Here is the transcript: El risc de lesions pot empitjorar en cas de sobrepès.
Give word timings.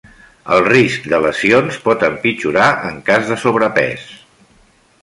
El 0.53 0.63
risc 0.67 1.05
de 1.11 1.19
lesions 1.25 1.77
pot 1.85 2.07
empitjorar 2.09 2.67
en 2.89 2.99
cas 3.11 3.31
de 3.31 3.39
sobrepès. 3.45 4.13